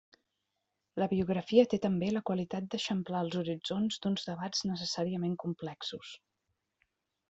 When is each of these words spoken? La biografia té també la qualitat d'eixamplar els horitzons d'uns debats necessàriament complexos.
La 1.01 1.07
biografia 1.11 1.65
té 1.73 1.79
també 1.83 2.09
la 2.15 2.23
qualitat 2.31 2.71
d'eixamplar 2.73 3.23
els 3.29 3.39
horitzons 3.43 4.01
d'uns 4.03 4.29
debats 4.33 4.69
necessàriament 4.75 5.41
complexos. 5.49 6.21